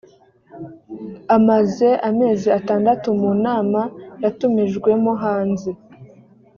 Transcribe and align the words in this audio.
amaze 1.35 1.89
amezi 2.09 2.47
atandatu 2.59 3.07
mu 3.21 3.31
nama 3.45 3.81
yatumijwemo 4.23 5.11
hanze 5.23 5.69